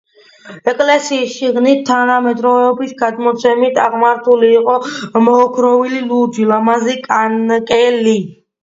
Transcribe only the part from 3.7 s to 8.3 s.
აღმართული იყო მოოქროვილი ლურჯი, ლამაზი კანკელი.